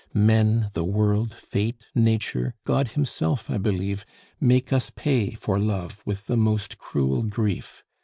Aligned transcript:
Men, 0.15 0.71
the 0.73 0.83
world, 0.83 1.35
Fate, 1.35 1.85
Nature, 1.93 2.55
God 2.65 2.87
Himself, 2.93 3.51
I 3.51 3.59
believe, 3.59 4.03
make 4.39 4.73
us 4.73 4.89
pay 4.95 5.35
for 5.35 5.59
love 5.59 6.01
with 6.07 6.25
the 6.25 6.37
most 6.37 6.79
cruel 6.79 7.21
grief. 7.21 7.83